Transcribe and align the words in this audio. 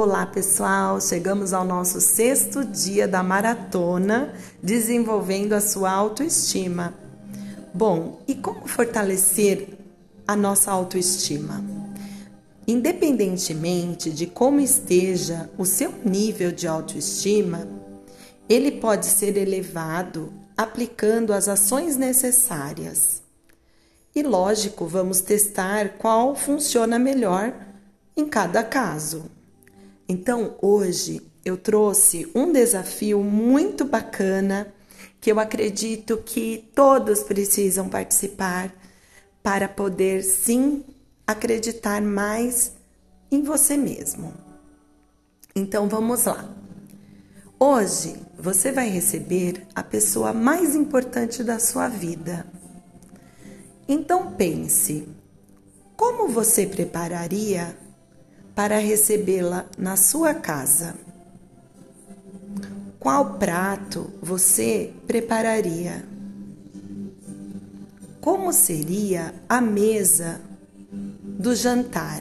Olá, 0.00 0.24
pessoal! 0.24 1.00
Chegamos 1.00 1.52
ao 1.52 1.64
nosso 1.64 2.00
sexto 2.00 2.64
dia 2.64 3.08
da 3.08 3.20
maratona 3.20 4.32
desenvolvendo 4.62 5.54
a 5.54 5.60
sua 5.60 5.90
autoestima. 5.90 6.94
Bom, 7.74 8.22
e 8.28 8.36
como 8.36 8.68
fortalecer 8.68 9.70
a 10.24 10.36
nossa 10.36 10.70
autoestima? 10.70 11.64
Independentemente 12.64 14.08
de 14.12 14.28
como 14.28 14.60
esteja 14.60 15.50
o 15.58 15.64
seu 15.64 15.92
nível 16.04 16.52
de 16.52 16.68
autoestima, 16.68 17.66
ele 18.48 18.70
pode 18.70 19.06
ser 19.06 19.36
elevado 19.36 20.32
aplicando 20.56 21.32
as 21.32 21.48
ações 21.48 21.96
necessárias. 21.96 23.20
E 24.14 24.22
lógico, 24.22 24.86
vamos 24.86 25.20
testar 25.20 25.94
qual 25.98 26.36
funciona 26.36 27.00
melhor 27.00 27.52
em 28.16 28.28
cada 28.28 28.62
caso. 28.62 29.37
Então, 30.08 30.56
hoje 30.62 31.20
eu 31.44 31.56
trouxe 31.56 32.30
um 32.34 32.52
desafio 32.52 33.22
muito 33.22 33.84
bacana 33.84 34.72
que 35.20 35.30
eu 35.30 35.38
acredito 35.38 36.16
que 36.18 36.70
todos 36.74 37.22
precisam 37.22 37.88
participar 37.88 38.72
para 39.42 39.68
poder 39.68 40.22
sim 40.22 40.84
acreditar 41.26 42.00
mais 42.00 42.72
em 43.30 43.42
você 43.42 43.76
mesmo. 43.76 44.32
Então 45.54 45.88
vamos 45.88 46.24
lá. 46.24 46.48
Hoje 47.58 48.16
você 48.38 48.70
vai 48.70 48.88
receber 48.88 49.66
a 49.74 49.82
pessoa 49.82 50.32
mais 50.32 50.74
importante 50.74 51.42
da 51.42 51.58
sua 51.58 51.88
vida. 51.88 52.46
Então 53.88 54.32
pense: 54.32 55.08
como 55.96 56.28
você 56.28 56.66
prepararia 56.66 57.76
para 58.58 58.78
recebê-la 58.78 59.66
na 59.78 59.94
sua 59.94 60.34
casa? 60.34 60.96
Qual 62.98 63.34
prato 63.34 64.10
você 64.20 64.92
prepararia? 65.06 66.04
Como 68.20 68.52
seria 68.52 69.32
a 69.48 69.60
mesa 69.60 70.40
do 70.90 71.54
jantar? 71.54 72.20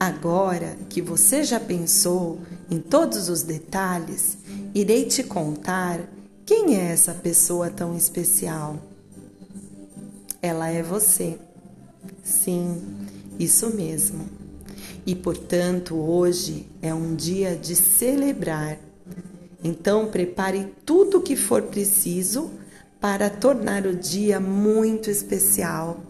Agora 0.00 0.76
que 0.88 1.00
você 1.00 1.44
já 1.44 1.60
pensou 1.60 2.40
em 2.68 2.80
todos 2.80 3.28
os 3.28 3.44
detalhes, 3.44 4.38
irei 4.74 5.04
te 5.04 5.22
contar 5.22 6.00
quem 6.44 6.74
é 6.74 6.90
essa 6.90 7.14
pessoa 7.14 7.70
tão 7.70 7.96
especial. 7.96 8.76
Ela 10.42 10.68
é 10.68 10.82
você. 10.82 11.38
Sim, 12.24 13.06
isso 13.38 13.74
mesmo. 13.74 14.28
E 15.06 15.14
portanto, 15.14 15.96
hoje 15.96 16.66
é 16.82 16.92
um 16.92 17.14
dia 17.14 17.56
de 17.56 17.74
celebrar. 17.74 18.78
Então, 19.62 20.08
prepare 20.08 20.72
tudo 20.84 21.18
o 21.18 21.22
que 21.22 21.36
for 21.36 21.62
preciso 21.62 22.50
para 23.00 23.30
tornar 23.30 23.86
o 23.86 23.94
dia 23.94 24.38
muito 24.38 25.10
especial. 25.10 26.00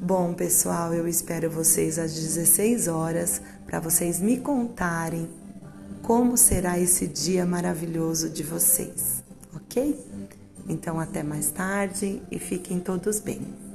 Bom, 0.00 0.32
pessoal, 0.32 0.94
eu 0.94 1.06
espero 1.06 1.50
vocês 1.50 1.98
às 1.98 2.14
16 2.14 2.88
horas 2.88 3.42
para 3.66 3.80
vocês 3.80 4.20
me 4.20 4.38
contarem 4.38 5.28
como 6.02 6.38
será 6.38 6.78
esse 6.78 7.06
dia 7.06 7.44
maravilhoso 7.44 8.30
de 8.30 8.42
vocês, 8.42 9.22
ok? 9.54 9.94
Então, 10.66 10.98
até 10.98 11.22
mais 11.22 11.50
tarde 11.50 12.22
e 12.30 12.38
fiquem 12.38 12.80
todos 12.80 13.20
bem. 13.20 13.67